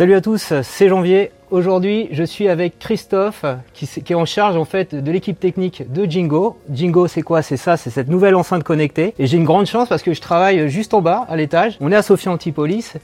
Salut 0.00 0.14
à 0.14 0.22
tous, 0.22 0.54
c'est 0.62 0.88
Janvier. 0.88 1.30
Aujourd'hui, 1.50 2.08
je 2.12 2.24
suis 2.24 2.48
avec 2.48 2.78
Christophe 2.78 3.44
qui, 3.74 3.84
est 3.84 4.14
en 4.14 4.24
charge 4.24 4.56
en 4.56 4.64
fait 4.64 4.94
de 4.94 5.12
l'équipe 5.12 5.38
technique 5.38 5.92
de 5.92 6.10
Jingo. 6.10 6.56
Jingo, 6.72 7.06
c'est 7.06 7.20
quoi? 7.20 7.42
C'est 7.42 7.58
ça, 7.58 7.76
c'est 7.76 7.90
cette 7.90 8.08
nouvelle 8.08 8.34
enceinte 8.34 8.64
connectée. 8.64 9.12
Et 9.18 9.26
j'ai 9.26 9.36
une 9.36 9.44
grande 9.44 9.66
chance 9.66 9.90
parce 9.90 10.02
que 10.02 10.14
je 10.14 10.22
travaille 10.22 10.70
juste 10.70 10.94
en 10.94 11.02
bas, 11.02 11.26
à 11.28 11.36
l'étage. 11.36 11.76
On 11.82 11.92
est 11.92 11.96
à 11.96 12.00
Sophia 12.00 12.32
Antipolis 12.32 12.94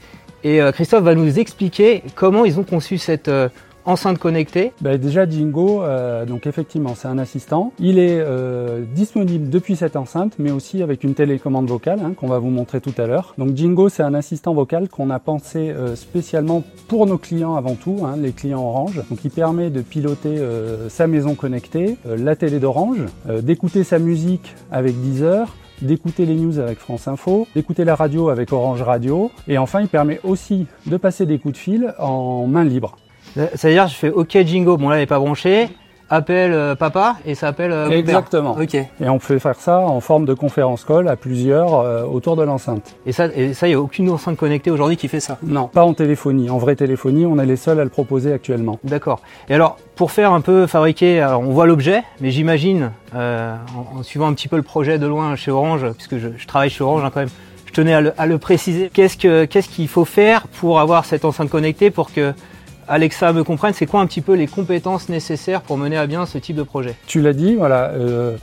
et 0.43 0.59
euh, 0.59 0.71
Christophe 0.71 1.03
va 1.03 1.13
nous 1.13 1.37
expliquer 1.37 2.01
comment 2.15 2.45
ils 2.45 2.59
ont 2.59 2.63
conçu 2.63 2.97
cette 2.97 3.27
euh, 3.27 3.49
enceinte 3.87 4.19
connectée 4.19 4.73
ben 4.81 4.97
Déjà 4.97 5.27
Jingo, 5.27 5.81
euh, 5.81 6.25
donc 6.25 6.45
effectivement 6.45 6.93
c'est 6.95 7.07
un 7.07 7.17
assistant. 7.17 7.71
Il 7.79 7.97
est 7.97 8.19
euh, 8.19 8.83
disponible 8.93 9.49
depuis 9.49 9.75
cette 9.75 9.95
enceinte 9.95 10.33
mais 10.37 10.51
aussi 10.51 10.83
avec 10.83 11.03
une 11.03 11.13
télécommande 11.13 11.67
vocale 11.67 11.99
hein, 12.03 12.13
qu'on 12.15 12.27
va 12.27 12.37
vous 12.37 12.49
montrer 12.49 12.81
tout 12.81 12.93
à 12.97 13.07
l'heure. 13.07 13.33
Donc 13.37 13.55
Jingo 13.55 13.89
c'est 13.89 14.03
un 14.03 14.13
assistant 14.13 14.53
vocal 14.53 14.89
qu'on 14.89 15.09
a 15.09 15.19
pensé 15.19 15.69
euh, 15.69 15.95
spécialement 15.95 16.63
pour 16.89 17.07
nos 17.07 17.17
clients 17.17 17.55
avant 17.55 17.75
tout, 17.75 18.01
hein, 18.03 18.15
les 18.21 18.33
clients 18.33 18.61
Orange. 18.61 19.01
Donc 19.09 19.19
il 19.23 19.31
permet 19.31 19.69
de 19.69 19.81
piloter 19.81 20.37
sa 20.89 21.07
maison 21.07 21.35
connectée, 21.35 21.97
la 22.05 22.35
télé 22.35 22.59
d'Orange, 22.59 23.05
d'écouter 23.41 23.83
sa 23.83 23.99
musique 23.99 24.55
avec 24.71 24.99
Deezer, 25.01 25.55
d'écouter 25.81 26.25
les 26.25 26.35
news 26.35 26.59
avec 26.59 26.79
France 26.79 27.07
Info, 27.07 27.47
d'écouter 27.55 27.85
la 27.85 27.95
radio 27.95 28.29
avec 28.29 28.51
Orange 28.51 28.81
Radio, 28.81 29.31
et 29.47 29.57
enfin 29.57 29.81
il 29.81 29.87
permet 29.87 30.19
aussi 30.23 30.65
de 30.85 30.97
passer 30.97 31.25
des 31.25 31.39
coups 31.39 31.53
de 31.53 31.59
fil 31.59 31.93
en 31.99 32.47
main 32.47 32.63
libre. 32.63 32.97
C'est-à-dire, 33.55 33.87
je 33.87 33.95
fais 33.95 34.09
OK 34.09 34.37
Jingo, 34.45 34.77
bon 34.77 34.89
là, 34.89 34.97
il 34.97 34.99
n'est 34.99 35.05
pas 35.05 35.19
branché, 35.19 35.69
appelle 36.09 36.53
euh, 36.53 36.75
papa 36.75 37.17
et 37.25 37.35
ça 37.35 37.47
appelle 37.47 37.71
euh, 37.71 37.89
Exactement. 37.89 38.57
Ok. 38.59 38.75
Et 38.75 39.09
on 39.09 39.19
peut 39.19 39.39
faire 39.39 39.59
ça 39.59 39.79
en 39.79 39.99
forme 39.99 40.25
de 40.25 40.33
conférence 40.33 40.83
call 40.83 41.07
à 41.07 41.15
plusieurs 41.15 41.75
euh, 41.75 42.03
autour 42.03 42.35
de 42.35 42.43
l'enceinte. 42.43 42.95
Et 43.05 43.11
ça, 43.11 43.27
et 43.35 43.53
ça, 43.53 43.67
il 43.67 43.71
n'y 43.71 43.75
a 43.75 43.79
aucune 43.79 44.09
enceinte 44.09 44.37
connectée 44.37 44.71
aujourd'hui 44.71 44.97
qui 44.97 45.07
fait 45.07 45.19
ça? 45.19 45.37
Non, 45.43 45.67
pas 45.67 45.83
en 45.83 45.93
téléphonie. 45.93 46.49
En 46.49 46.57
vraie 46.57 46.75
téléphonie, 46.75 47.25
on 47.25 47.37
est 47.39 47.45
les 47.45 47.55
seuls 47.55 47.79
à 47.79 47.83
le 47.83 47.89
proposer 47.89 48.31
actuellement. 48.31 48.79
D'accord. 48.83 49.21
Et 49.49 49.53
alors, 49.53 49.77
pour 49.95 50.11
faire 50.11 50.31
un 50.31 50.41
peu 50.41 50.67
fabriquer, 50.67 51.19
alors 51.21 51.41
on 51.41 51.51
voit 51.51 51.65
l'objet, 51.65 52.03
mais 52.21 52.31
j'imagine, 52.31 52.91
en, 53.13 54.03
suivant 54.03 54.27
un 54.27 54.33
petit 54.33 54.47
peu 54.47 54.57
le 54.57 54.63
projet 54.63 54.99
de 54.99 55.07
loin 55.07 55.35
chez 55.35 55.51
Orange, 55.51 55.85
puisque 55.93 56.17
je, 56.17 56.29
travaille 56.45 56.69
chez 56.69 56.83
Orange 56.83 57.03
hein, 57.03 57.11
quand 57.13 57.21
même, 57.21 57.29
je 57.65 57.73
tenais 57.73 57.93
à 57.93 58.01
le, 58.01 58.13
à 58.17 58.25
le 58.25 58.37
préciser. 58.37 58.89
Qu'est-ce 58.93 59.17
que 59.17 59.45
qu'est-ce 59.45 59.69
qu'il 59.69 59.87
faut 59.87 60.05
faire 60.05 60.47
pour 60.47 60.79
avoir 60.79 61.05
cette 61.05 61.25
enceinte 61.25 61.49
connectée 61.49 61.89
pour 61.89 62.13
que 62.13 62.33
Alexa 62.87 63.33
me 63.33 63.43
comprenne, 63.43 63.73
c'est 63.73 63.85
quoi 63.85 63.99
un 63.99 64.07
petit 64.07 64.21
peu 64.21 64.33
les 64.33 64.47
compétences 64.47 65.09
nécessaires 65.09 65.61
pour 65.61 65.77
mener 65.77 65.97
à 65.97 66.07
bien 66.07 66.25
ce 66.25 66.37
type 66.37 66.55
de 66.55 66.63
projet 66.63 66.95
Tu 67.05 67.21
l'as 67.21 67.33
dit, 67.33 67.55
voilà. 67.55 67.89
Euh, 67.89 68.37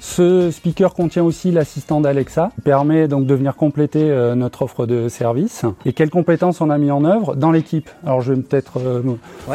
ce 0.00 0.50
speaker 0.50 0.94
contient 0.94 1.22
aussi 1.22 1.50
l'assistant 1.50 2.00
d'Alexa, 2.00 2.50
qui 2.54 2.62
permet 2.62 3.08
donc 3.08 3.26
de 3.26 3.34
venir 3.34 3.56
compléter 3.56 4.10
euh, 4.10 4.34
notre 4.34 4.62
offre 4.62 4.86
de 4.86 5.08
service. 5.08 5.66
Et 5.84 5.92
quelles 5.92 6.08
compétences 6.08 6.62
on 6.62 6.70
a 6.70 6.78
mis 6.78 6.90
en 6.90 7.04
œuvre 7.04 7.36
dans 7.36 7.52
l'équipe? 7.52 7.90
Alors 8.06 8.22
je 8.22 8.32
vais 8.32 8.40
peut-être. 8.40 8.78
Euh, 8.78 9.02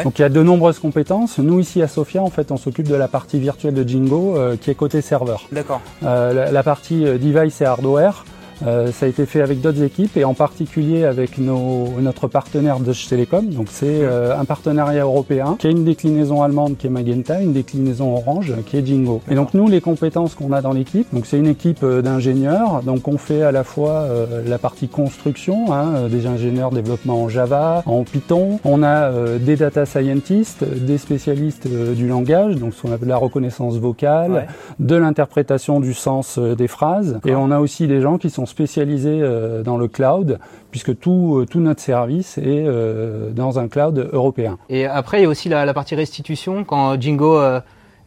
donc 0.04 0.18
il 0.18 0.22
y 0.22 0.24
a 0.24 0.28
de 0.28 0.42
nombreuses 0.42 0.78
compétences. 0.78 1.38
Nous 1.38 1.58
ici 1.58 1.82
à 1.82 1.88
Sofia, 1.88 2.22
en 2.22 2.30
fait, 2.30 2.52
on 2.52 2.56
s'occupe 2.56 2.86
de 2.86 2.94
la 2.94 3.08
partie 3.08 3.40
virtuelle 3.40 3.74
de 3.74 3.88
Jingo, 3.88 4.36
qui 4.60 4.70
est 4.70 4.76
côté 4.76 5.00
serveur. 5.00 5.42
D'accord. 5.50 5.80
la, 6.02 6.62
partie 6.62 7.02
device 7.04 7.60
et 7.60 7.64
hardware. 7.64 8.24
Euh, 8.64 8.90
ça 8.92 9.06
a 9.06 9.08
été 9.08 9.26
fait 9.26 9.42
avec 9.42 9.60
d'autres 9.60 9.82
équipes 9.82 10.16
et 10.16 10.24
en 10.24 10.34
particulier 10.34 11.04
avec 11.04 11.38
nos, 11.38 11.88
notre 12.00 12.28
partenaire 12.28 12.80
Deutsche 12.80 13.08
Telekom. 13.08 13.48
Donc 13.48 13.66
c'est 13.70 13.86
euh, 13.86 14.38
un 14.38 14.44
partenariat 14.44 15.02
européen 15.02 15.56
qui 15.58 15.66
a 15.66 15.70
une 15.70 15.84
déclinaison 15.84 16.42
allemande 16.42 16.76
qui 16.78 16.86
est 16.86 16.90
Magenta, 16.90 17.40
une 17.40 17.52
déclinaison 17.52 18.14
orange 18.14 18.54
qui 18.66 18.78
est 18.78 18.86
Jingo. 18.86 19.20
Et 19.30 19.34
donc 19.34 19.54
nous 19.54 19.68
les 19.68 19.80
compétences 19.80 20.34
qu'on 20.34 20.52
a 20.52 20.62
dans 20.62 20.72
l'équipe, 20.72 21.06
donc 21.12 21.26
c'est 21.26 21.38
une 21.38 21.46
équipe 21.46 21.82
euh, 21.82 22.02
d'ingénieurs. 22.02 22.82
Donc 22.82 23.08
on 23.08 23.18
fait 23.18 23.42
à 23.42 23.52
la 23.52 23.64
fois 23.64 24.06
la 24.46 24.58
partie 24.58 24.88
construction, 24.88 25.72
hein, 25.72 26.08
des 26.10 26.26
ingénieurs 26.26 26.70
développement 26.70 27.24
en 27.24 27.28
Java, 27.28 27.82
en 27.86 28.04
Python. 28.04 28.60
On 28.64 28.82
a 28.82 29.10
des 29.38 29.56
data 29.56 29.86
scientists, 29.86 30.64
des 30.64 30.98
spécialistes 30.98 31.66
du 31.66 32.06
langage, 32.06 32.56
donc 32.56 32.74
ce 32.74 32.82
qu'on 32.82 32.92
appelle 32.92 33.08
la 33.08 33.16
reconnaissance 33.16 33.76
vocale, 33.76 34.46
de 34.78 34.96
l'interprétation 34.96 35.80
du 35.80 35.94
sens 35.94 36.38
des 36.38 36.68
phrases. 36.68 37.18
Et 37.24 37.34
on 37.34 37.50
a 37.50 37.58
aussi 37.58 37.86
des 37.86 38.00
gens 38.00 38.18
qui 38.18 38.30
sont 38.30 38.45
spécialisés 38.46 39.20
euh, 39.20 39.62
dans 39.62 39.76
le 39.76 39.88
cloud, 39.88 40.38
puisque 40.70 40.98
tout, 40.98 41.38
euh, 41.38 41.58
notre 41.60 41.80
service 41.80 42.38
est 42.38 42.64
euh, 42.66 43.30
dans 43.30 43.58
un 43.58 43.68
cloud 43.68 44.08
européen. 44.12 44.58
Et 44.68 44.86
après, 44.86 45.20
il 45.20 45.22
y 45.24 45.26
a 45.26 45.28
aussi 45.28 45.48
la 45.48 45.74
partie 45.74 45.94
restitution. 45.94 46.64
Quand 46.64 47.00
Jingo 47.00 47.38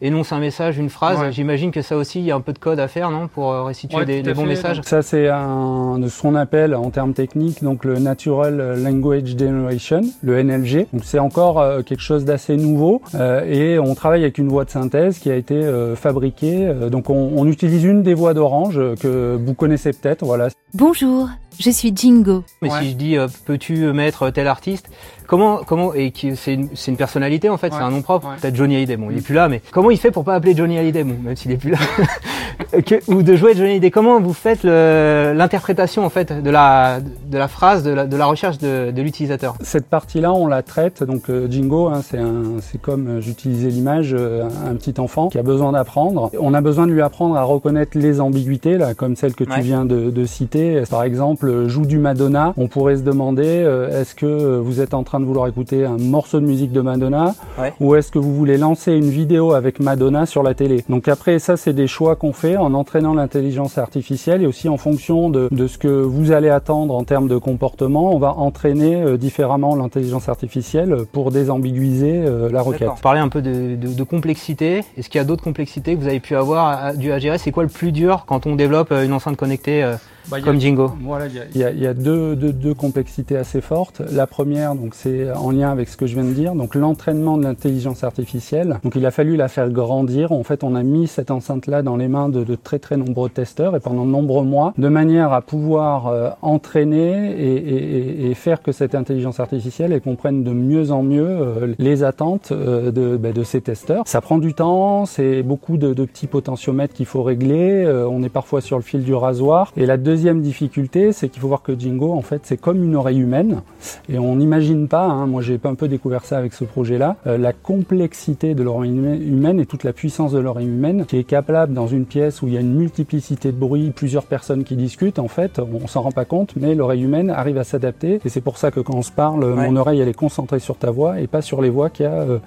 énonce 0.02 0.32
un 0.32 0.40
message, 0.40 0.78
une 0.78 0.90
phrase. 0.90 1.18
J'imagine 1.32 1.70
que 1.70 1.82
ça 1.82 1.96
aussi, 1.96 2.20
il 2.20 2.24
y 2.24 2.30
a 2.30 2.36
un 2.36 2.40
peu 2.40 2.52
de 2.52 2.58
code 2.58 2.80
à 2.80 2.88
faire, 2.88 3.10
non, 3.10 3.28
pour 3.28 3.52
euh, 3.52 3.64
restituer 3.64 4.04
des, 4.04 4.34
bons 4.34 4.46
messages. 4.46 4.80
ça, 4.82 5.02
c'est 5.02 5.28
un 5.28 5.98
de 5.98 6.08
ce 6.08 6.22
qu'on 6.22 6.34
appelle 6.34 6.74
en 6.74 6.90
termes 6.90 7.12
techniques 7.12 7.62
donc 7.62 7.84
le 7.84 7.98
Natural 7.98 8.82
Language 8.82 9.36
Generation, 9.38 10.02
le 10.22 10.42
NLG. 10.42 10.86
Donc 10.92 11.02
c'est 11.04 11.18
encore 11.18 11.60
euh, 11.60 11.82
quelque 11.82 12.02
chose 12.02 12.24
d'assez 12.24 12.56
nouveau 12.56 13.02
euh, 13.14 13.44
et 13.44 13.78
on 13.78 13.94
travaille 13.94 14.22
avec 14.22 14.38
une 14.38 14.48
voix 14.48 14.64
de 14.64 14.70
synthèse 14.70 15.18
qui 15.18 15.30
a 15.30 15.36
été 15.36 15.60
fabriquée. 15.96 16.72
donc 16.90 17.10
on, 17.10 17.32
on, 17.36 17.46
utilise 17.46 17.84
une 17.84 18.02
des 18.02 18.14
voix 18.14 18.34
d'Orange 18.34 18.80
que 19.00 19.38
vous 19.44 19.54
connaissez 19.54 19.92
peut-être. 19.92 20.24
Voilà. 20.24 20.48
Bonjour, 20.74 21.28
je 21.58 21.70
suis 21.70 21.92
Jingo. 21.94 22.44
Mais 22.62 22.70
si 22.70 22.90
je 22.90 22.94
dis 22.94 23.16
peux-tu 23.44 23.92
mettre 23.92 24.30
tel 24.30 24.46
artiste, 24.46 24.90
comment 25.26 25.60
comment 25.66 25.94
et 25.94 26.12
c'est 26.36 26.54
une, 26.54 26.68
une, 26.88 26.96
personnalité 26.96 27.48
en 27.48 27.56
fait, 27.56 27.72
c'est 27.72 27.80
un 27.80 27.90
nom 27.90 28.02
propre. 28.02 28.28
Peut-être 28.40 28.56
Johnny 28.56 28.76
Hallyday. 28.76 28.96
Bon, 28.96 29.10
il 29.10 29.18
est 29.18 29.22
plus 29.22 29.34
là, 29.34 29.48
mais 29.48 29.62
comment 29.70 29.90
il 29.90 29.98
fait 29.98 30.10
pour 30.10 30.24
pas 30.24 30.34
appeler 30.34 30.56
Johnny 30.56 30.78
Hallyday, 30.78 31.04
bon, 31.04 31.16
même 31.22 31.36
s'il 31.36 31.50
est 31.52 31.56
plus 31.56 31.70
là, 31.70 31.78
ou 33.08 33.22
de 33.22 33.36
jouer 33.36 33.54
Johnny 33.54 33.70
Hallyday 33.70 33.90
Comment 33.90 34.20
vous 34.20 34.32
faites 34.32 34.64
l'interprétation 34.64 36.04
en 36.04 36.10
fait 36.10 36.32
de 36.32 36.50
la 36.50 37.00
de 37.00 37.38
la 37.38 37.48
phrase, 37.48 37.82
de 37.82 37.90
la, 37.90 38.06
de 38.06 38.16
la 38.16 38.26
recherche 38.26 38.58
de, 38.58 38.90
de 38.90 39.02
l'utilisateur? 39.02 39.54
Cette 39.62 39.86
partie-là, 39.86 40.32
on 40.32 40.46
la 40.46 40.62
traite. 40.62 41.02
Donc 41.02 41.30
euh, 41.30 41.48
Jingo, 41.50 41.88
hein, 41.88 42.02
c'est 42.02 42.18
c'est 42.60 42.80
comme 42.80 43.08
euh, 43.08 43.20
j'utilisais 43.20 43.68
l'image, 43.68 44.14
euh, 44.14 44.48
un, 44.66 44.74
petit 44.74 45.00
enfant 45.00 45.28
qui 45.28 45.38
a 45.38 45.42
besoin 45.42 45.72
d'apprendre. 45.72 46.30
On 46.38 46.54
a 46.54 46.60
besoin 46.60 46.86
de 46.86 46.92
lui 46.92 47.02
apprendre 47.02 47.36
à 47.36 47.42
reconnaître 47.42 47.96
les 47.96 48.20
ambiguïtés 48.20 48.78
là, 48.78 48.94
comme 48.94 49.16
celle 49.16 49.34
que 49.34 49.44
tu 49.44 49.60
viens 49.60 49.84
de, 49.84 50.10
de, 50.10 50.24
citer. 50.24 50.82
Par 50.90 51.02
exemple, 51.02 51.49
joue 51.66 51.86
du 51.86 51.98
Madonna. 51.98 52.54
On 52.56 52.68
pourrait 52.68 52.96
se 52.96 53.02
demander 53.02 53.44
est-ce 53.92 54.14
que 54.14 54.58
vous 54.58 54.80
êtes 54.80 54.94
en 54.94 55.02
train 55.02 55.20
de 55.20 55.24
vouloir 55.24 55.46
écouter 55.46 55.84
un 55.84 55.98
morceau 55.98 56.40
de 56.40 56.46
musique 56.46 56.72
de 56.72 56.80
Madonna 56.80 57.34
ou 57.80 57.94
est-ce 57.94 58.10
que 58.10 58.18
vous 58.18 58.34
voulez 58.34 58.58
lancer 58.58 58.92
une 58.92 59.10
vidéo 59.10 59.52
avec 59.52 59.80
Madonna 59.80 60.26
sur 60.26 60.42
la 60.42 60.54
télé? 60.54 60.84
Donc 60.88 61.08
après 61.08 61.38
ça 61.38 61.56
c'est 61.56 61.72
des 61.72 61.86
choix 61.86 62.16
qu'on 62.16 62.32
fait 62.32 62.56
en 62.56 62.74
entraînant 62.74 63.14
l'intelligence 63.14 63.78
artificielle 63.78 64.42
et 64.42 64.46
aussi 64.46 64.68
en 64.68 64.76
fonction 64.76 65.30
de, 65.30 65.48
de, 65.50 65.66
ce 65.66 65.78
que 65.78 65.88
vous 65.88 66.32
allez 66.32 66.48
attendre 66.48 66.94
en 66.94 67.04
termes 67.04 67.28
de 67.28 67.36
comportement, 67.36 68.14
on 68.14 68.18
va 68.18 68.34
entraîner 68.34 69.02
euh, 69.02 69.16
différemment 69.16 69.74
l'intelligence 69.76 70.28
artificielle 70.28 71.04
pour 71.12 71.30
désambiguiser 71.30 72.24
euh, 72.26 72.50
la 72.50 72.62
requête. 72.62 72.90
Parler 73.02 73.20
un 73.20 73.28
peu 73.28 73.42
de, 73.42 73.76
de, 73.76 73.94
de 73.94 74.02
complexité. 74.02 74.84
Est-ce 74.96 75.08
qu'il 75.08 75.18
y 75.18 75.22
a 75.22 75.24
d'autres 75.24 75.44
complexités 75.44 75.94
que 75.94 76.00
vous 76.00 76.08
avez 76.08 76.20
pu 76.20 76.36
avoir 76.36 76.94
dû 76.94 77.12
à 77.12 77.18
gérer? 77.18 77.38
C'est 77.38 77.52
quoi 77.52 77.62
le 77.62 77.68
plus 77.68 77.92
dur 77.92 78.24
quand 78.26 78.46
on 78.46 78.56
développe 78.56 78.92
euh, 78.92 79.04
une 79.04 79.12
enceinte 79.12 79.36
connectée 79.36 79.82
bah, 80.28 80.40
comme 80.40 80.60
Jingo 80.60 80.92
Voilà, 81.02 81.26
il 81.26 81.60
y 81.60 81.64
a, 81.64 81.70
y 81.70 81.86
a 81.86 81.94
deux, 81.94 82.36
deux, 82.36 82.52
deux, 82.52 82.74
complexités 82.74 83.36
assez 83.36 83.60
fortes. 83.60 84.02
La 84.12 84.26
première, 84.26 84.74
donc 84.74 84.94
c'est 84.94 85.30
en 85.32 85.50
lien 85.50 85.70
avec 85.70 85.88
ce 85.88 85.96
que 85.96 86.06
je 86.06 86.14
viens 86.14 86.24
de 86.24 86.32
dire, 86.32 86.54
donc 86.54 86.74
l'entraînement 86.74 87.36
de 87.36 87.44
l'intelligence 87.44 88.04
artificielle. 88.04 88.78
Donc 88.84 88.94
il 88.94 89.04
a 89.06 89.10
fallu 89.10 89.36
la 89.36 89.48
faire 89.48 89.70
grandir. 89.70 90.32
En 90.32 90.42
fait, 90.42 90.62
on 90.62 90.74
a 90.74 90.82
mis 90.82 91.06
cette 91.06 91.30
enceinte-là 91.30 91.82
dans 91.82 91.96
les 91.96 92.08
mains 92.08 92.28
de, 92.28 92.44
de, 92.44 92.54
très 92.54 92.78
très 92.78 92.96
nombreux 92.96 93.28
testeurs 93.28 93.76
et 93.76 93.80
pendant 93.80 94.04
de 94.04 94.10
nombreux 94.10 94.44
mois, 94.44 94.72
de 94.78 94.88
manière 94.88 95.32
à 95.32 95.42
pouvoir 95.42 96.06
euh, 96.06 96.30
entraîner 96.42 97.32
et, 97.32 97.56
et, 97.56 98.30
et, 98.30 98.34
faire 98.34 98.62
que 98.62 98.72
cette 98.72 98.94
intelligence 98.94 99.40
artificielle 99.40 99.92
elle 99.92 100.00
comprenne 100.00 100.44
de 100.44 100.52
mieux 100.52 100.92
en 100.92 101.02
mieux 101.02 101.26
euh, 101.26 101.74
les 101.78 102.04
attentes 102.04 102.52
euh, 102.52 102.90
de, 102.90 103.16
bah, 103.16 103.32
de 103.32 103.42
ces 103.42 103.60
testeurs. 103.60 104.04
Ça 104.06 104.20
prend 104.20 104.38
du 104.38 104.54
temps, 104.54 105.06
c'est 105.06 105.42
beaucoup 105.42 105.76
de, 105.76 105.92
de 105.92 106.04
petits 106.04 106.26
potentiomètres 106.26 106.94
qu'il 106.94 107.06
faut 107.06 107.22
régler. 107.22 107.86
on 108.08 108.22
est 108.22 108.28
parfois 108.28 108.60
sur 108.60 108.76
le 108.76 108.82
fil 108.82 109.02
du 109.02 109.14
rasoir. 109.14 109.72
Et 109.76 109.86
la 109.86 109.96
deuxième 109.96 110.09
difficulté, 110.16 111.12
c'est 111.12 111.28
qu'il 111.28 111.40
faut 111.40 111.48
voir 111.48 111.62
que 111.62 111.78
Jingo, 111.78 112.12
en 112.12 112.22
fait, 112.22 112.42
c'est 112.44 112.56
comme 112.56 112.82
une 112.82 112.96
oreille 112.96 113.18
humaine. 113.18 113.62
Et 114.08 114.18
on 114.18 114.36
n'imagine 114.36 114.88
pas, 114.88 115.04
hein, 115.04 115.26
moi 115.26 115.42
j'ai 115.42 115.58
un 115.64 115.74
peu 115.74 115.88
découvert 115.88 116.24
ça 116.24 116.38
avec 116.38 116.52
ce 116.52 116.64
projet-là, 116.64 117.16
euh, 117.26 117.38
la 117.38 117.52
complexité 117.52 118.54
de 118.54 118.62
l'oreille 118.62 118.90
humaine 118.90 119.60
et 119.60 119.66
toute 119.66 119.84
la 119.84 119.92
puissance 119.92 120.32
de 120.32 120.38
l'oreille 120.38 120.66
humaine 120.66 121.04
qui 121.06 121.18
est 121.18 121.24
capable 121.24 121.74
dans 121.74 121.86
une 121.86 122.06
pièce 122.06 122.42
où 122.42 122.48
il 122.48 122.54
y 122.54 122.56
a 122.56 122.60
une 122.60 122.74
multiplicité 122.74 123.52
de 123.52 123.56
bruits, 123.56 123.90
plusieurs 123.90 124.24
personnes 124.24 124.64
qui 124.64 124.76
discutent, 124.76 125.18
en 125.18 125.28
fait, 125.28 125.60
on 125.60 125.86
s'en 125.86 126.02
rend 126.02 126.12
pas 126.12 126.24
compte, 126.24 126.54
mais 126.56 126.74
l'oreille 126.74 127.02
humaine 127.02 127.30
arrive 127.30 127.58
à 127.58 127.64
s'adapter. 127.64 128.20
Et 128.24 128.28
c'est 128.28 128.40
pour 128.40 128.58
ça 128.58 128.70
que 128.70 128.80
quand 128.80 128.94
on 128.94 129.02
se 129.02 129.12
parle, 129.12 129.44
mon 129.44 129.76
oreille 129.76 130.00
elle 130.00 130.08
est 130.08 130.14
concentrée 130.14 130.58
sur 130.58 130.76
ta 130.76 130.90
voix 130.90 131.20
et 131.20 131.26
pas 131.26 131.42
sur 131.42 131.62
les 131.62 131.70
voix 131.70 131.90
qu'il 131.90 132.06
y 132.06 132.08
a 132.08 132.12
euh, 132.12 132.38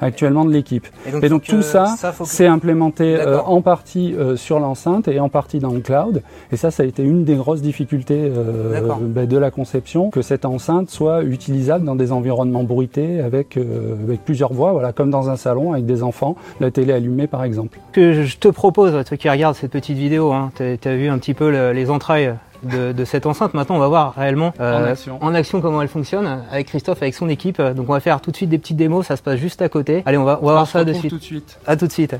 actuellement 0.00 0.44
de 0.44 0.52
l'équipe. 0.52 0.86
Et 1.22 1.28
donc, 1.28 1.42
tout 1.44 1.62
ça, 1.62 1.94
c'est 2.24 2.46
implémenté 2.46 3.16
euh, 3.16 3.40
en 3.42 3.60
partie 3.60 4.14
sur 4.36 4.58
l'enceinte 4.58 5.08
et 5.08 5.20
en 5.20 5.28
partie 5.28 5.58
dans 5.58 5.72
le 5.72 5.80
cloud. 5.80 6.22
Et 6.50 6.56
ça, 6.56 6.70
ça 6.70 6.82
a 6.82 6.86
été 6.86 7.02
une 7.02 7.11
une 7.12 7.24
des 7.24 7.36
grosses 7.36 7.60
difficultés 7.60 8.18
euh, 8.20 8.80
bah, 9.06 9.26
de 9.26 9.36
la 9.36 9.50
conception, 9.50 10.10
que 10.10 10.22
cette 10.22 10.44
enceinte 10.44 10.90
soit 10.90 11.22
utilisable 11.22 11.84
dans 11.84 11.94
des 11.94 12.10
environnements 12.10 12.64
bruités 12.64 13.20
avec, 13.20 13.56
euh, 13.56 13.94
avec 14.06 14.24
plusieurs 14.24 14.52
voix, 14.52 14.72
voilà, 14.72 14.92
comme 14.92 15.10
dans 15.10 15.28
un 15.28 15.36
salon 15.36 15.72
avec 15.72 15.84
des 15.84 16.02
enfants, 16.02 16.36
la 16.60 16.70
télé 16.70 16.92
allumée 16.92 17.26
par 17.26 17.44
exemple. 17.44 17.78
Que 17.92 18.24
je 18.24 18.38
te 18.38 18.48
propose, 18.48 18.92
toi 19.04 19.16
qui 19.16 19.28
regardes 19.28 19.54
cette 19.54 19.70
petite 19.70 19.98
vidéo, 19.98 20.32
hein, 20.32 20.50
tu 20.56 20.62
as, 20.62 20.96
vu 20.96 21.08
un 21.08 21.18
petit 21.18 21.34
peu 21.34 21.70
les 21.72 21.90
entrailles 21.90 22.34
de, 22.62 22.92
de 22.92 23.04
cette 23.04 23.26
enceinte. 23.26 23.52
Maintenant, 23.54 23.76
on 23.76 23.80
va 23.80 23.88
voir 23.88 24.14
réellement 24.14 24.54
En 24.58 24.84
action. 24.84 25.18
en 25.20 25.34
action 25.34 25.60
comment 25.60 25.82
elle 25.82 25.88
fonctionne 25.88 26.42
avec 26.50 26.68
Christophe, 26.68 27.02
avec 27.02 27.14
son 27.14 27.28
équipe. 27.28 27.60
Donc, 27.60 27.88
on 27.88 27.92
va 27.92 28.00
faire 28.00 28.20
tout 28.20 28.30
de 28.30 28.36
suite 28.36 28.48
des 28.48 28.58
petites 28.58 28.76
démos. 28.76 29.06
Ça 29.06 29.16
se 29.16 29.22
passe 29.22 29.38
juste 29.38 29.60
à 29.62 29.68
côté. 29.68 30.02
Allez, 30.06 30.16
on 30.16 30.24
va, 30.24 30.38
on 30.42 30.46
va 30.46 30.52
voir 30.52 30.66
se 30.66 30.72
ça 30.72 30.84
de 30.84 30.92
suite. 30.92 31.10
tout 31.10 31.18
de 31.18 31.22
suite. 31.22 31.58
À 31.66 31.76
tout 31.76 31.86
de 31.86 31.92
suite. 31.92 32.16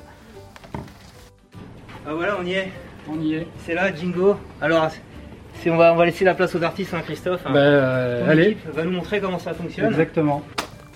Ah 2.04 2.10
voilà, 2.14 2.36
on 2.40 2.44
y 2.44 2.52
est. 2.52 2.68
On 3.08 3.20
y 3.20 3.34
est. 3.34 3.46
C'est 3.64 3.74
là, 3.74 3.94
Jingo. 3.94 4.36
Alors, 4.60 4.88
on 5.66 5.76
va, 5.76 5.92
on 5.92 5.96
va 5.96 6.06
laisser 6.06 6.24
la 6.24 6.34
place 6.34 6.54
aux 6.54 6.62
artistes, 6.62 6.94
hein, 6.94 7.00
Christophe. 7.04 7.42
Bah, 7.44 7.50
euh, 7.56 8.24
Ton 8.24 8.30
allez. 8.30 8.42
équipe 8.44 8.68
va 8.74 8.84
nous 8.84 8.92
montrer 8.92 9.20
comment 9.20 9.38
ça 9.38 9.54
fonctionne. 9.54 9.86
Exactement. 9.86 10.42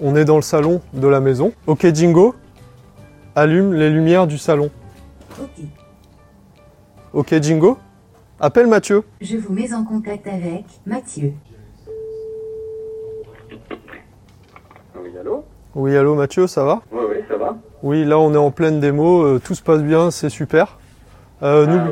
On 0.00 0.14
est 0.14 0.24
dans 0.24 0.36
le 0.36 0.42
salon 0.42 0.80
de 0.92 1.08
la 1.08 1.20
maison. 1.20 1.52
Ok 1.66 1.86
Jingo, 1.94 2.34
allume 3.34 3.72
les 3.74 3.90
lumières 3.90 4.26
du 4.26 4.38
salon. 4.38 4.70
Ok. 5.40 5.64
Ok 7.12 7.42
Jingo, 7.42 7.78
appelle 8.38 8.66
Mathieu. 8.66 9.04
Je 9.20 9.36
vous 9.38 9.52
mets 9.54 9.72
en 9.72 9.84
contact 9.84 10.26
avec 10.26 10.64
Mathieu. 10.84 11.32
Oui, 15.00 15.10
allô? 15.18 15.44
Oui 15.74 15.96
allô 15.96 16.14
Mathieu, 16.14 16.46
ça 16.46 16.64
va? 16.64 16.82
Oui, 16.92 17.04
oui, 17.08 17.16
ça 17.28 17.36
va 17.36 17.56
Oui 17.82 18.04
là 18.04 18.18
on 18.18 18.32
est 18.34 18.38
en 18.38 18.50
pleine 18.50 18.80
démo, 18.80 19.22
euh, 19.22 19.40
tout 19.42 19.54
se 19.54 19.62
passe 19.62 19.82
bien, 19.82 20.10
c'est 20.10 20.30
super. 20.30 20.78
Euh, 21.42 21.66
Ah, 21.68 21.88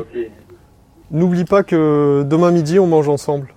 n'oublie- 1.11 1.45
pas 1.45 1.63
que 1.63 2.23
demain 2.27 2.51
midi 2.51 2.79
on 2.79 2.87
mange 2.87 3.07
ensemble. 3.09 3.53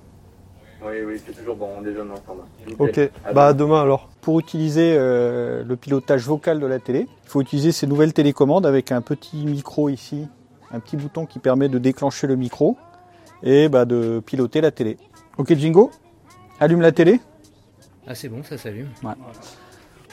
Oui, 0.85 0.95
oui, 1.07 1.21
c'est 1.25 1.33
toujours 1.33 1.57
bon, 1.57 1.69
on 1.79 1.83
déjeune 1.83 2.11
ensemble. 2.11 2.43
Ok, 2.79 2.99
À 3.25 3.33
bah 3.33 3.47
à 3.47 3.53
demain. 3.53 3.67
demain 3.67 3.83
alors. 3.83 4.09
Pour 4.21 4.39
utiliser 4.39 4.95
euh, 4.97 5.65
le 5.65 5.77
pilotage 5.77 6.25
vocal 6.27 6.61
de 6.61 6.67
la 6.67 6.79
télé, 6.79 7.09
il 7.25 7.29
faut 7.31 7.41
utiliser 7.41 7.73
ces 7.73 7.87
nouvelles 7.87 8.13
télécommandes 8.13 8.67
avec 8.67 8.93
un 8.93 9.01
petit 9.01 9.45
micro 9.47 9.89
ici, 9.89 10.27
un 10.71 10.81
petit 10.81 10.97
bouton 10.97 11.25
qui 11.27 11.39
permet 11.39 11.69
de 11.69 11.79
déclencher 11.79 12.27
le 12.27 12.37
micro 12.37 12.77
et 13.43 13.69
bah, 13.69 13.85
de 13.87 14.21
piloter 14.25 14.61
la 14.61 14.71
télé. 14.71 14.99
Ok 15.39 15.55
Jingo, 15.55 15.91
allume 16.61 16.81
la 16.83 16.93
télé? 16.93 17.21
Ah, 18.07 18.15
c'est 18.15 18.29
bon, 18.29 18.43
ça 18.43 18.57
s'allume. 18.59 18.89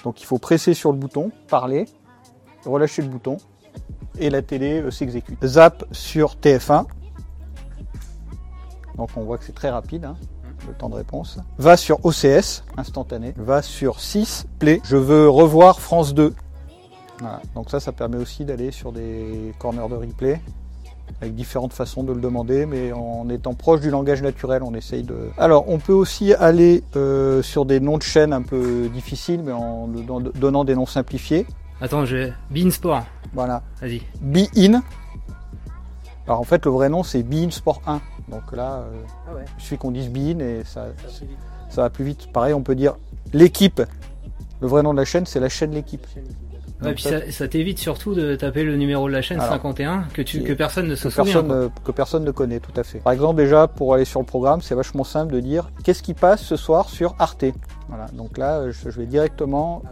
Donc 0.03 0.21
il 0.21 0.25
faut 0.25 0.37
presser 0.37 0.73
sur 0.73 0.91
le 0.91 0.97
bouton, 0.97 1.31
parler, 1.47 1.85
relâcher 2.65 3.01
le 3.01 3.07
bouton 3.09 3.37
et 4.19 4.29
la 4.29 4.41
télé 4.41 4.81
euh, 4.81 4.91
s'exécute. 4.91 5.37
Zap 5.45 5.83
sur 5.91 6.35
TF1. 6.35 6.85
Donc 8.97 9.09
on 9.15 9.21
voit 9.23 9.37
que 9.37 9.43
c'est 9.43 9.55
très 9.55 9.69
rapide, 9.69 10.05
hein, 10.05 10.15
le 10.67 10.73
temps 10.73 10.89
de 10.89 10.95
réponse. 10.95 11.37
Va 11.57 11.75
sur 11.77 12.03
OCS, 12.05 12.63
instantané. 12.77 13.33
Va 13.37 13.61
sur 13.61 13.99
6, 13.99 14.45
Play. 14.59 14.81
Je 14.85 14.95
veux 14.97 15.27
revoir 15.29 15.79
France 15.81 16.13
2. 16.13 16.33
Voilà. 17.19 17.41
Donc 17.55 17.69
ça, 17.69 17.79
ça 17.79 17.91
permet 17.91 18.17
aussi 18.17 18.45
d'aller 18.45 18.71
sur 18.71 18.91
des 18.91 19.53
corners 19.59 19.87
de 19.89 19.95
replay 19.95 20.41
avec 21.21 21.35
différentes 21.35 21.71
façons 21.71 22.03
de 22.03 22.11
le 22.11 22.19
demander, 22.19 22.65
mais 22.65 22.91
en 22.91 23.29
étant 23.29 23.53
proche 23.53 23.79
du 23.79 23.89
langage 23.91 24.21
naturel, 24.23 24.63
on 24.63 24.73
essaye 24.73 25.03
de. 25.03 25.29
Alors, 25.37 25.65
on 25.69 25.77
peut 25.77 25.93
aussi 25.93 26.33
aller 26.33 26.83
euh, 26.95 27.41
sur 27.43 27.65
des 27.65 27.79
noms 27.79 27.97
de 27.97 28.03
chaînes 28.03 28.33
un 28.33 28.41
peu 28.41 28.89
difficiles, 28.91 29.41
mais 29.43 29.51
en 29.51 29.87
don- 29.87 30.19
donnant 30.19 30.65
des 30.65 30.73
noms 30.75 30.87
simplifiés. 30.87 31.45
Attends, 31.81 32.05
je 32.05 32.15
vais. 32.15 32.33
Bean 32.49 32.71
Sport. 32.71 33.03
Voilà. 33.33 33.61
Vas-y. 33.81 34.01
Be 34.21 34.47
In. 34.57 34.81
Alors 36.27 36.39
en 36.39 36.43
fait, 36.43 36.65
le 36.65 36.71
vrai 36.71 36.89
nom 36.89 37.03
c'est 37.03 37.21
Be 37.23 37.35
In 37.45 37.51
Sport 37.51 37.81
1. 37.85 38.01
Donc 38.29 38.51
là, 38.53 38.77
euh, 38.79 39.01
Ah 39.29 39.35
ouais. 39.35 39.45
suffit 39.57 39.77
qu'on 39.77 39.91
dise 39.91 40.09
Be 40.09 40.17
In 40.35 40.39
et 40.39 40.63
ça, 40.63 40.87
ça 41.69 41.81
va 41.83 41.89
plus 41.89 42.05
vite. 42.05 42.31
Pareil, 42.31 42.53
on 42.53 42.63
peut 42.63 42.75
dire 42.75 42.95
l'équipe. 43.33 43.81
Le 44.61 44.67
vrai 44.67 44.81
nom 44.83 44.93
de 44.93 44.97
la 44.99 45.05
chaîne, 45.05 45.25
c'est 45.25 45.39
la 45.39 45.49
chaîne 45.49 45.71
l'équipe. 45.71 46.07
Ouais, 46.81 46.93
puis 46.93 47.05
ça, 47.31 47.47
t'évite 47.47 47.79
surtout 47.79 48.13
de 48.13 48.35
taper 48.35 48.63
le 48.63 48.75
numéro 48.75 49.07
de 49.07 49.13
la 49.13 49.21
chaîne 49.21 49.39
Alors, 49.39 49.53
51 49.53 50.07
que, 50.13 50.21
tu, 50.21 50.43
que 50.43 50.51
personne 50.53 50.87
ne 50.87 50.95
se 50.95 51.05
que 51.07 51.09
souvient. 51.09 51.41
personne, 51.43 51.69
que 51.85 51.91
personne 51.91 52.23
ne 52.25 52.31
connaît, 52.31 52.59
tout 52.59 52.73
à 52.75 52.83
fait. 52.83 52.99
Par 52.99 53.13
exemple, 53.13 53.37
déjà, 53.37 53.67
pour 53.67 53.93
aller 53.93 54.03
sur 54.05 54.19
le 54.19 54.25
programme, 54.25 54.61
c'est 54.61 54.75
vachement 54.75 55.05
simple 55.05 55.31
de 55.33 55.39
dire 55.39 55.71
qu'est-ce 55.83 56.03
qui 56.03 56.13
passe 56.13 56.41
ce 56.41 56.57
soir 56.57 56.89
sur 56.89 57.15
Arte? 57.17 57.45
Voilà, 57.87 58.07
donc 58.13 58.37
là, 58.37 58.69
je, 58.71 58.89
je 58.89 58.99
vais 58.99 59.05
directement 59.05 59.83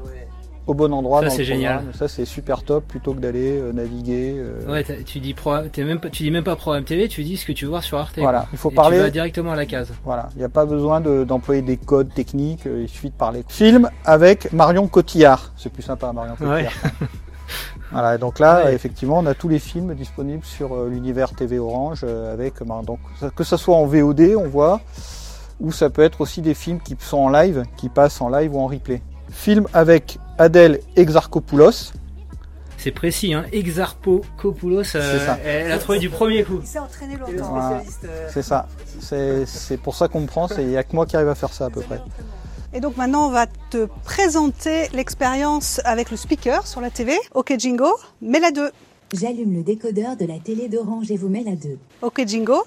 au 0.66 0.74
bon 0.74 0.94
endroit 0.94 1.20
Ça, 1.20 1.26
dans 1.28 1.32
le 1.34 1.38
c'est 1.38 1.44
génial. 1.44 1.84
Ça, 1.94 2.08
c'est 2.08 2.26
super 2.26 2.64
top 2.64 2.86
plutôt 2.88 3.14
que 3.14 3.20
d'aller 3.20 3.58
euh, 3.60 3.74
naviguer. 3.74 4.36
euh, 4.38 4.72
Ouais, 4.72 4.84
tu 5.06 5.20
dis 5.20 5.34
pro, 5.34 5.56
même 5.78 6.00
pas, 6.00 6.10
tu 6.10 6.24
dis 6.24 6.32
même 6.32 6.44
pas 6.44 6.56
programme 6.56 6.84
TV, 6.86 7.08
tu 7.08 7.24
dis 7.24 7.36
ce 7.38 7.46
que 7.46 7.52
tu 7.52 7.66
veux 7.66 7.70
voir 7.72 7.84
sur 7.84 7.98
Arte. 7.98 8.18
Voilà, 8.18 8.46
il 8.54 8.58
faut 8.58 8.72
Et 8.72 8.76
parler- 8.76 8.98
Tu 8.98 9.04
vas 9.04 9.10
directement 9.10 9.52
à 9.52 9.56
la 9.56 9.66
case. 9.66 9.90
Voilà, 10.06 10.30
il 10.36 10.40
n'y 10.40 10.46
a 10.46 10.50
pas 10.50 10.66
besoin 10.66 11.02
de- 11.02 11.24
d'employer 11.24 11.62
des 11.62 11.78
codes 11.78 12.14
techniques, 12.14 12.66
euh, 12.66 12.84
il 12.84 12.88
suffit 12.90 13.10
de 13.10 13.16
parler. 13.16 13.44
Film 13.50 13.90
avec 14.06 14.54
Marion 14.54 14.88
Cotillard, 14.88 15.52
c'est 15.58 15.72
plus 15.72 15.84
sympa 15.84 16.12
Marion 16.14 16.36
Cotillard. 16.36 16.58
Ouais. 16.58 16.68
Voilà, 17.92 18.18
donc 18.18 18.40
là, 18.40 18.66
Ouais. 18.66 18.74
effectivement, 18.74 19.20
on 19.20 19.26
a 19.28 19.36
tous 19.36 19.48
les 19.50 19.60
films 19.60 19.94
disponibles 19.94 20.44
sur 20.44 20.74
euh, 20.74 20.90
l'univers 20.90 21.34
TV 21.36 21.60
Orange, 21.60 22.00
euh, 22.04 22.34
avec 22.34 22.60
euh, 22.62 22.66
donc 22.84 22.98
que 23.36 23.44
ça 23.44 23.56
soit 23.58 23.76
en 23.76 23.86
VOD, 23.86 24.34
on 24.36 24.48
voit, 24.48 24.82
ou 25.60 25.72
ça 25.72 25.92
peut 25.92 26.02
être 26.02 26.20
aussi 26.22 26.42
des 26.42 26.56
films 26.56 26.80
qui 26.80 26.96
sont 27.00 27.18
en 27.20 27.30
live, 27.30 27.64
qui 27.78 27.90
passent 27.90 28.20
en 28.22 28.30
live 28.30 28.56
ou 28.56 28.60
en 28.60 28.66
replay. 28.66 29.04
Film 29.34 29.68
avec 29.74 30.18
Adèle 30.38 30.80
Exarchopoulos, 30.96 31.92
C'est 32.78 32.92
précis, 32.92 33.34
hein. 33.34 33.46
Exarchopoulos, 33.52 34.80
euh, 34.80 34.84
C'est 34.84 35.26
ça. 35.26 35.38
elle 35.44 35.72
a 35.72 35.78
trouvé 35.78 36.00
du 36.00 36.10
premier 36.10 36.44
coup. 36.44 36.60
Il 36.62 36.68
s'est 36.68 36.80
entraîné 36.80 37.18
longtemps. 37.18 37.50
Voilà. 37.52 37.82
c'est 38.34 38.42
ça. 38.42 38.68
C'est 39.02 39.46
c'est 39.46 39.78
pour 39.78 39.96
ça 39.96 40.08
qu'on 40.08 40.22
me 40.22 40.28
prend, 40.28 40.48
c'est- 40.48 40.62
il 40.64 40.68
n'y 40.70 40.78
a 40.78 40.84
que 40.84 40.96
moi 40.96 41.06
qui 41.06 41.16
arrive 41.16 41.30
à 41.30 41.36
faire 41.36 41.54
ça 41.54 41.66
à 41.66 41.70
peu 41.70 41.82
près. 41.82 42.00
Et 42.74 42.80
donc 42.80 42.98
maintenant, 42.98 43.28
on 43.28 43.32
va 43.32 43.46
te 43.70 43.86
présenter 44.04 44.88
l'expérience 44.94 45.80
avec 45.86 46.10
le 46.10 46.18
speaker 46.18 46.66
sur 46.66 46.82
la 46.82 46.90
TV. 46.90 47.18
Ok 47.34 47.54
Jingo, 47.58 47.92
mets 48.22 48.40
la 48.40 48.52
2. 48.52 48.72
J'allume 49.14 49.54
le 49.54 49.64
décodeur 49.64 50.16
de 50.18 50.26
la 50.26 50.40
télé 50.40 50.68
d'Orange 50.70 51.12
et 51.12 51.18
vous 51.18 51.30
mets 51.30 51.44
la 51.44 51.56
2. 51.56 51.78
Ok 52.02 52.24
Jingo, 52.26 52.64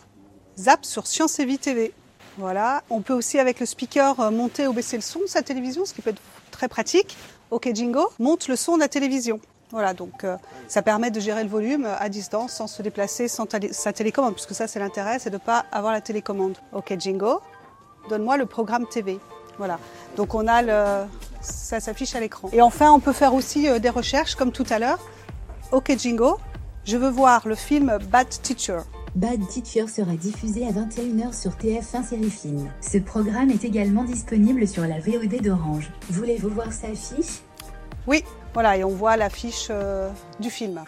zap 0.59 0.85
sur 0.85 1.07
Science 1.07 1.39
et 1.41 1.45
Vie 1.45 1.59
TV. 1.59 1.93
Voilà, 2.39 2.83
on 2.91 3.01
peut 3.01 3.15
aussi 3.15 3.39
avec 3.39 3.59
le 3.61 3.67
speaker 3.67 4.21
euh, 4.21 4.31
monter 4.31 4.67
ou 4.69 4.73
baisser 4.75 4.97
le 4.97 5.03
son 5.03 5.21
de 5.21 5.27
sa 5.27 5.43
télévision, 5.43 5.85
ce 5.87 5.93
qui 5.95 6.03
peut 6.03 6.11
être 6.11 6.21
très 6.57 6.69
pratique. 6.69 7.17
Ok 7.51 7.71
Jingo, 7.73 8.11
monte 8.19 8.49
le 8.49 8.57
son 8.57 8.75
de 8.77 8.81
la 8.81 8.89
télévision. 8.89 9.41
Voilà, 9.71 9.95
donc 9.95 10.25
euh, 10.25 10.37
ça 10.69 10.81
permet 10.83 11.11
de 11.11 11.21
gérer 11.21 11.43
le 11.43 11.51
volume 11.51 11.85
euh, 11.85 11.99
à 11.99 12.09
distance 12.09 12.53
sans 12.53 12.67
se 12.67 12.83
déplacer 12.83 13.29
sans 13.29 13.47
sa 13.73 13.93
télécommande, 13.93 14.35
puisque 14.35 14.55
ça 14.55 14.67
c'est 14.67 14.79
l'intérêt, 14.79 15.19
c'est 15.19 15.31
de 15.31 15.35
ne 15.35 15.41
pas 15.41 15.67
avoir 15.73 15.93
la 15.93 16.01
télécommande. 16.01 16.57
Ok 16.73 16.95
Jingo, 16.99 17.41
donne-moi 18.09 18.37
le 18.37 18.47
programme 18.47 18.87
TV. 18.87 19.19
Voilà, 19.59 19.79
donc 20.17 20.35
on 20.35 20.47
a 20.47 20.63
le, 20.63 21.07
ça 21.41 21.81
s'affiche 21.81 22.15
à 22.15 22.21
l'écran. 22.21 22.49
Et 22.53 22.63
enfin, 22.63 22.93
on 22.93 23.01
peut 23.01 23.13
faire 23.13 23.35
aussi 23.35 23.69
euh, 23.69 23.79
des 23.79 23.91
recherches 23.91 24.35
comme 24.35 24.53
tout 24.53 24.67
à 24.71 24.79
l'heure. 24.79 25.01
Ok 25.73 25.93
Jingo, 25.99 26.39
je 26.85 26.97
veux 26.97 27.11
voir 27.11 27.47
le 27.47 27.55
film 27.55 27.99
Bad 28.11 28.29
Teacher. 28.29 28.81
Bad 29.17 29.49
Teacher 29.49 29.89
sera 29.89 30.15
diffusé 30.15 30.67
à 30.67 30.73
21h 30.73 31.33
sur 31.33 31.53
TF1 31.53 32.05
Série 32.05 32.29
Film. 32.29 32.71
Ce 32.83 32.99
programme 32.99 33.49
est 33.49 33.65
également 33.65 34.05
disponible 34.05 34.69
sur 34.69 34.83
la 34.83 35.01
VOD 35.01 35.41
d'Orange. 35.41 35.91
Voulez-vous 36.11 36.51
voir 36.51 36.71
sa 36.71 36.89
fiche? 36.89 37.41
Oui, 38.07 38.23
voilà, 38.53 38.77
et 38.77 38.85
on 38.85 38.91
voit 38.91 39.17
l'affiche 39.17 39.69
euh, 39.71 40.11
du 40.39 40.51
film. 40.51 40.85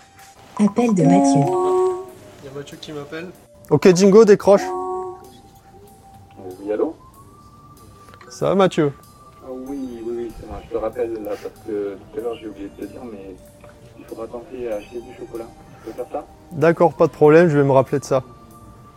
Appel 0.59 0.95
de 0.95 1.05
Mathieu. 1.05 1.41
Il 1.41 2.45
y 2.45 2.49
a 2.49 2.55
Mathieu 2.55 2.77
qui 2.79 2.93
m'appelle. 2.93 3.31
Ok 3.71 3.97
Jingo, 3.97 4.27
décroche. 4.27 4.65
Oui, 6.61 6.71
allô? 6.71 6.97
Ça 8.29 8.51
va 8.51 8.55
Mathieu? 8.57 8.93
Ah 9.43 9.47
Oui, 9.51 10.03
oui, 10.05 10.13
oui, 10.15 10.33
c'est 10.39 10.47
moi. 10.47 10.61
Je 10.67 10.71
te 10.71 10.77
rappelle 10.77 11.15
là 11.15 11.31
parce 11.31 11.67
que 11.67 11.97
tout 12.13 12.19
à 12.19 12.21
l'heure 12.21 12.37
j'ai 12.39 12.49
oublié 12.49 12.69
de 12.77 12.85
te 12.85 12.91
dire, 12.93 13.01
mais 13.11 13.35
il 13.99 14.05
faudra 14.05 14.27
tenter 14.27 14.71
à 14.71 14.77
acheter 14.77 15.01
du 15.01 15.15
chocolat. 15.19 15.47
Tu 15.89 15.95
peux 15.95 16.03
faire 16.05 16.13
ça 16.13 16.27
D'accord, 16.53 16.95
pas 16.95 17.07
de 17.07 17.13
problème, 17.13 17.49
je 17.49 17.59
vais 17.59 17.65
me 17.65 17.73
rappeler 17.73 17.99
de 17.99 18.05
ça. 18.05 18.23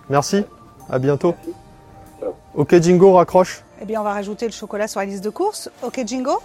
Merci, 0.10 0.46
à 0.90 1.00
bientôt. 1.00 1.34
Merci. 1.38 1.54
Ciao. 2.20 2.34
Ok 2.56 2.82
Jingo, 2.82 3.14
raccroche. 3.14 3.64
Eh 3.82 3.86
bien, 3.86 4.02
on 4.02 4.04
va 4.04 4.14
rajouter 4.14 4.46
le 4.46 4.52
chocolat 4.52 4.88
sur 4.88 5.00
la 5.00 5.06
liste 5.06 5.24
de 5.24 5.30
courses. 5.30 5.70
Ok, 5.84 6.02
Jingo 6.06 6.40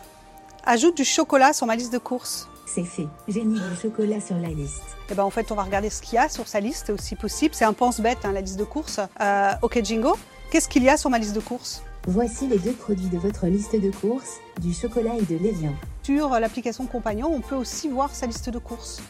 Ajoute 0.64 0.96
du 0.96 1.04
chocolat 1.04 1.52
sur 1.52 1.66
ma 1.66 1.76
liste 1.76 1.92
de 1.92 1.98
courses. 1.98 2.48
C'est 2.66 2.84
fait. 2.84 3.06
J'ai 3.28 3.44
mis 3.44 3.60
du 3.60 3.76
chocolat 3.80 4.20
sur 4.20 4.36
la 4.36 4.48
liste. 4.48 4.82
Eh 5.10 5.14
ben, 5.14 5.22
en 5.22 5.30
fait, 5.30 5.52
on 5.52 5.54
va 5.54 5.62
regarder 5.62 5.90
ce 5.90 6.02
qu'il 6.02 6.14
y 6.14 6.18
a 6.18 6.28
sur 6.28 6.48
sa 6.48 6.58
liste, 6.58 6.90
aussi 6.90 7.14
possible. 7.14 7.54
C'est 7.54 7.64
un 7.64 7.72
pense-bête, 7.72 8.18
hein, 8.24 8.32
la 8.32 8.40
liste 8.40 8.58
de 8.58 8.64
courses. 8.64 9.00
Euh, 9.20 9.52
ok, 9.62 9.80
Jingo 9.84 10.16
Qu'est-ce 10.50 10.68
qu'il 10.68 10.82
y 10.82 10.88
a 10.88 10.96
sur 10.96 11.10
ma 11.10 11.18
liste 11.18 11.34
de 11.34 11.40
courses? 11.40 11.82
Voici 12.08 12.46
les 12.46 12.58
deux 12.58 12.72
produits 12.72 13.08
de 13.08 13.18
votre 13.18 13.46
liste 13.46 13.74
de 13.74 13.90
courses, 13.90 14.36
du 14.60 14.72
chocolat 14.72 15.14
et 15.18 15.22
de 15.22 15.36
l'évian. 15.36 15.72
Sur 16.02 16.30
l'application 16.30 16.86
Compagnon, 16.86 17.32
on 17.32 17.40
peut 17.40 17.56
aussi 17.56 17.88
voir 17.88 18.14
sa 18.14 18.26
liste 18.26 18.48
de 18.48 18.58
courses. 18.58 19.02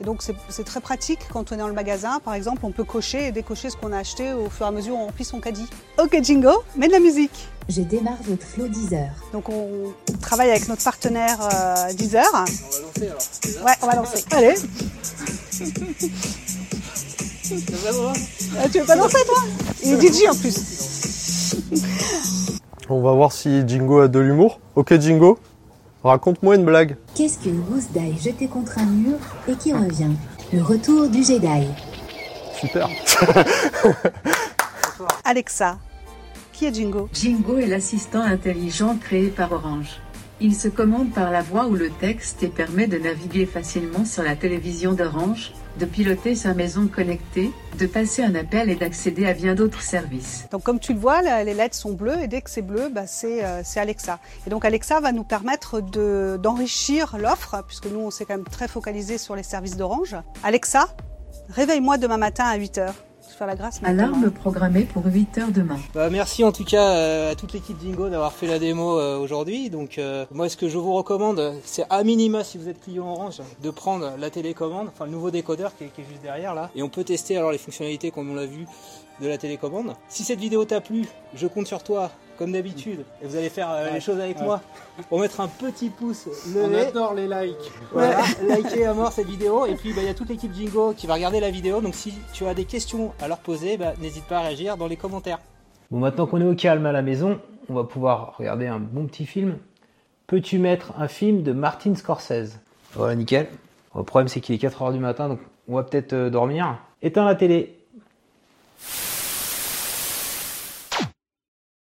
Et 0.00 0.04
donc, 0.04 0.22
c'est 0.48 0.64
très 0.64 0.80
pratique 0.80 1.20
quand 1.32 1.50
on 1.50 1.56
est 1.56 1.58
dans 1.58 1.66
le 1.66 1.74
magasin. 1.74 2.20
Par 2.24 2.34
exemple, 2.34 2.60
on 2.62 2.70
peut 2.70 2.84
cocher 2.84 3.26
et 3.26 3.32
décocher 3.32 3.68
ce 3.70 3.76
qu'on 3.76 3.92
a 3.92 3.98
acheté 3.98 4.32
au 4.32 4.48
fur 4.48 4.66
et 4.66 4.68
à 4.68 4.72
mesure 4.72 4.94
où 4.94 4.98
on 4.98 5.06
remplit 5.06 5.24
son 5.24 5.40
caddie. 5.40 5.66
Ok, 5.98 6.16
Jingo 6.22 6.62
Mets 6.76 6.86
de 6.86 6.92
la 6.92 7.00
musique 7.00 7.48
Je 7.68 7.82
démarre 7.82 8.18
votre 8.22 8.44
flow 8.46 8.68
Deezer. 8.68 9.10
Donc 9.32 9.48
on 9.48 9.92
travaille 10.20 10.50
avec 10.50 10.68
notre 10.68 10.84
partenaire 10.84 11.38
euh, 11.42 11.92
Deezer. 11.94 12.24
On 12.32 12.36
va 12.36 12.44
lancer 12.44 13.06
alors. 13.06 13.66
Ouais, 13.66 13.72
on 13.82 13.86
va 13.86 13.94
lancer. 13.96 14.24
Allez. 14.30 14.54
Ah, 17.50 18.68
tu 18.70 18.80
veux 18.80 18.84
pas 18.84 18.94
lancer 18.94 19.24
toi? 19.24 19.38
Il 19.82 19.94
est 19.94 20.12
DJ 20.12 20.28
en 20.28 20.34
plus. 20.34 21.56
On 22.90 23.00
va 23.00 23.12
voir 23.12 23.32
si 23.32 23.66
Jingo 23.66 24.00
a 24.00 24.08
de 24.08 24.18
l'humour. 24.18 24.60
Ok 24.76 24.98
Jingo, 25.00 25.38
raconte-moi 26.04 26.56
une 26.56 26.64
blague. 26.64 26.96
Qu'est-ce 27.14 27.38
qu'une 27.38 27.60
gousse 27.60 27.90
d'ail 27.90 28.16
jetée 28.18 28.48
contre 28.48 28.78
un 28.78 28.86
mur 28.86 29.18
et 29.48 29.54
qui 29.54 29.72
revient 29.72 30.12
Le 30.52 30.62
retour 30.62 31.08
du 31.08 31.22
Jedi. 31.22 31.66
Super. 32.58 32.88
Alexa. 35.24 35.78
Qui 36.52 36.66
est 36.66 36.74
Jingo? 36.74 37.08
Jingo 37.12 37.58
est 37.58 37.66
l'assistant 37.66 38.22
intelligent 38.22 38.96
créé 38.96 39.28
par 39.28 39.52
Orange. 39.52 40.00
Il 40.40 40.54
se 40.54 40.68
commande 40.68 41.12
par 41.12 41.30
la 41.30 41.42
voix 41.42 41.66
ou 41.66 41.74
le 41.74 41.90
texte 41.90 42.42
et 42.42 42.48
permet 42.48 42.86
de 42.86 42.98
naviguer 42.98 43.46
facilement 43.46 44.04
sur 44.04 44.22
la 44.22 44.36
télévision 44.36 44.92
d'Orange, 44.92 45.52
de 45.78 45.86
piloter 45.86 46.34
sa 46.34 46.54
maison 46.54 46.88
connectée, 46.88 47.50
de 47.78 47.86
passer 47.86 48.22
un 48.22 48.34
appel 48.34 48.68
et 48.70 48.74
d'accéder 48.76 49.26
à 49.26 49.32
bien 49.34 49.54
d'autres 49.54 49.82
services. 49.82 50.46
Donc 50.50 50.62
comme 50.64 50.80
tu 50.80 50.92
le 50.92 50.98
vois, 50.98 51.22
les 51.44 51.54
lettres 51.54 51.76
sont 51.76 51.92
bleues 51.92 52.20
et 52.20 52.26
dès 52.28 52.40
que 52.42 52.50
c'est 52.50 52.62
bleu, 52.62 52.88
bah, 52.92 53.06
c'est 53.06 53.44
euh, 53.44 53.62
c'est 53.64 53.80
Alexa. 53.80 54.18
Et 54.46 54.50
donc 54.50 54.64
Alexa 54.64 55.00
va 55.00 55.12
nous 55.12 55.24
permettre 55.24 55.80
de- 55.80 56.38
d'enrichir 56.42 57.16
l'offre, 57.18 57.62
puisque 57.66 57.86
nous 57.86 58.00
on 58.00 58.10
s'est 58.10 58.24
quand 58.24 58.34
même 58.36 58.44
très 58.44 58.68
focalisé 58.68 59.18
sur 59.18 59.36
les 59.36 59.42
services 59.42 59.76
d'Orange. 59.76 60.16
Alexa, 60.42 60.88
réveille-moi 61.50 61.98
demain 61.98 62.16
matin 62.18 62.44
à 62.44 62.58
8h. 62.58 62.64
Je 62.76 62.92
vais 62.92 63.07
faire 63.38 63.46
la 63.46 63.54
grâce 63.54 63.80
maintenant. 63.80 64.08
Alarme 64.08 64.30
programmée 64.32 64.82
pour 64.82 65.04
8 65.06 65.38
heures 65.38 65.52
demain. 65.52 65.78
Bah, 65.94 66.10
merci 66.10 66.42
en 66.42 66.50
tout 66.50 66.64
cas 66.64 66.90
euh, 66.90 67.32
à 67.32 67.34
toute 67.36 67.52
l'équipe 67.52 67.78
Dingo 67.78 68.08
d'avoir 68.08 68.32
fait 68.32 68.48
la 68.48 68.58
démo 68.58 68.98
euh, 68.98 69.16
aujourd'hui. 69.16 69.70
Donc 69.70 69.98
euh, 69.98 70.26
moi 70.32 70.48
ce 70.48 70.56
que 70.56 70.68
je 70.68 70.76
vous 70.76 70.92
recommande, 70.92 71.54
c'est 71.64 71.84
à 71.88 72.02
minima 72.02 72.42
si 72.42 72.58
vous 72.58 72.68
êtes 72.68 72.80
client 72.80 73.06
Orange, 73.06 73.40
de 73.62 73.70
prendre 73.70 74.12
la 74.18 74.30
télécommande, 74.30 74.88
enfin 74.88 75.04
le 75.04 75.12
nouveau 75.12 75.30
décodeur 75.30 75.76
qui 75.76 75.84
est, 75.84 75.86
qui 75.88 76.00
est 76.00 76.04
juste 76.10 76.22
derrière 76.22 76.54
là. 76.54 76.70
Et 76.74 76.82
on 76.82 76.88
peut 76.88 77.04
tester 77.04 77.36
alors 77.36 77.52
les 77.52 77.58
fonctionnalités 77.58 78.10
comme 78.10 78.28
on 78.28 78.34
l'a 78.34 78.46
vu 78.46 78.66
de 79.20 79.28
la 79.28 79.38
télécommande. 79.38 79.94
Si 80.08 80.24
cette 80.24 80.38
vidéo 80.38 80.64
t'a 80.64 80.80
plu, 80.80 81.06
je 81.34 81.46
compte 81.46 81.66
sur 81.66 81.82
toi 81.82 82.10
comme 82.38 82.52
d'habitude. 82.52 83.04
Et 83.22 83.26
vous 83.26 83.36
allez 83.36 83.48
faire 83.48 83.70
euh, 83.70 83.90
les 83.90 84.00
choses 84.00 84.20
avec 84.20 84.40
moi 84.40 84.60
pour 85.08 85.20
mettre 85.20 85.40
un 85.40 85.48
petit 85.48 85.90
pouce 85.90 86.28
levé. 86.54 86.86
adore 86.86 87.14
les 87.14 87.26
likes. 87.26 87.72
Voilà, 87.92 88.22
likez 88.48 88.86
à 88.86 88.94
mort 88.94 89.12
cette 89.12 89.26
vidéo. 89.26 89.66
Et 89.66 89.74
puis, 89.74 89.92
bah, 89.92 90.02
il 90.02 90.06
y 90.06 90.10
a 90.10 90.14
toute 90.14 90.28
l'équipe 90.28 90.54
Jingo 90.54 90.94
qui 90.96 91.06
va 91.06 91.14
regarder 91.14 91.40
la 91.40 91.50
vidéo. 91.50 91.80
Donc, 91.80 91.94
si 91.94 92.14
tu 92.32 92.46
as 92.46 92.54
des 92.54 92.64
questions 92.64 93.12
à 93.20 93.28
leur 93.28 93.38
poser, 93.38 93.76
bah, 93.76 93.94
n'hésite 94.00 94.24
pas 94.24 94.38
à 94.38 94.40
réagir 94.42 94.76
dans 94.76 94.86
les 94.86 94.96
commentaires. 94.96 95.40
Bon, 95.90 95.98
maintenant 95.98 96.26
qu'on 96.26 96.40
est 96.40 96.46
au 96.46 96.54
calme 96.54 96.86
à 96.86 96.92
la 96.92 97.02
maison, 97.02 97.40
on 97.68 97.74
va 97.74 97.84
pouvoir 97.84 98.36
regarder 98.38 98.66
un 98.66 98.78
bon 98.78 99.06
petit 99.06 99.26
film. 99.26 99.58
Peux-tu 100.26 100.58
mettre 100.58 100.92
un 100.98 101.08
film 101.08 101.42
de 101.42 101.52
Martin 101.52 101.94
Scorsese? 101.94 102.60
Voilà, 102.94 103.16
nickel. 103.16 103.48
Le 103.96 104.02
problème, 104.04 104.28
c'est 104.28 104.40
qu'il 104.40 104.54
est 104.54 104.62
4h 104.62 104.92
du 104.92 104.98
matin, 104.98 105.28
donc 105.28 105.40
on 105.68 105.74
va 105.74 105.82
peut-être 105.82 106.12
euh, 106.12 106.30
dormir. 106.30 106.78
Éteins 107.02 107.24
la 107.24 107.34
télé. 107.34 107.78